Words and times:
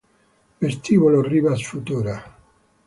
Vestibolo 0.61 1.19
Rivas 1.29 1.61
Futura 1.69 2.15